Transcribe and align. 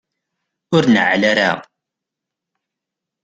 Ur 0.75 0.83
neɛɛel 0.93 1.23
ara. 1.31 1.51